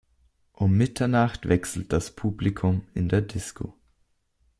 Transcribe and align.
Um 0.53 0.77
Mitternacht 0.77 1.47
wechselt 1.47 1.93
das 1.93 2.09
Publikum 2.09 2.81
in 2.95 3.07
der 3.07 3.21
Disco. 3.21 3.75